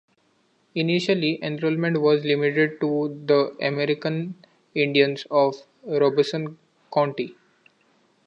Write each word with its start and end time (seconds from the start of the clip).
Initially 0.73 1.37
enrollment 1.43 2.01
was 2.01 2.23
limited 2.25 2.79
to 2.81 3.21
the 3.23 3.55
American 3.61 4.33
Indians 4.73 5.27
of 5.29 5.57
Robeson 5.85 6.57
County. 6.91 7.35